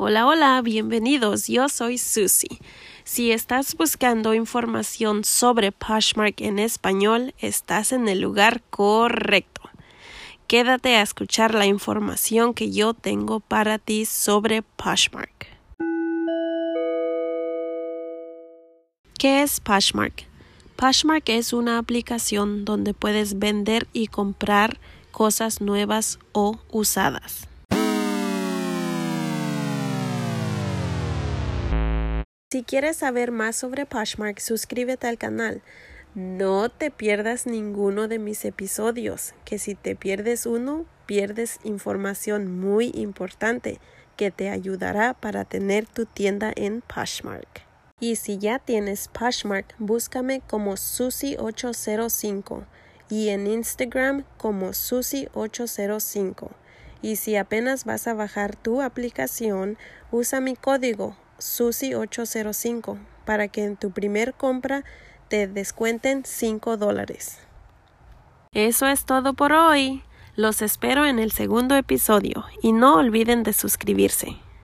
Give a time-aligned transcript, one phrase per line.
[0.00, 1.48] Hola, hola, bienvenidos.
[1.48, 2.60] Yo soy Susie.
[3.02, 9.60] Si estás buscando información sobre Poshmark en español, estás en el lugar correcto.
[10.46, 15.48] Quédate a escuchar la información que yo tengo para ti sobre Poshmark.
[19.18, 20.26] ¿Qué es Poshmark?
[20.76, 24.78] Poshmark es una aplicación donde puedes vender y comprar
[25.10, 27.48] cosas nuevas o usadas.
[32.50, 35.60] Si quieres saber más sobre Poshmark, suscríbete al canal.
[36.14, 42.90] No te pierdas ninguno de mis episodios, que si te pierdes uno, pierdes información muy
[42.94, 43.80] importante
[44.16, 47.66] que te ayudará para tener tu tienda en Poshmark.
[48.00, 52.64] Y si ya tienes Poshmark, búscame como Susi805
[53.10, 56.48] y en Instagram como Susi805.
[57.02, 59.76] Y si apenas vas a bajar tu aplicación,
[60.10, 64.84] usa mi código Susi805 para que en tu primer compra
[65.28, 67.38] te descuenten 5 dólares.
[68.52, 70.02] Eso es todo por hoy.
[70.34, 74.38] Los espero en el segundo episodio y no olviden de suscribirse.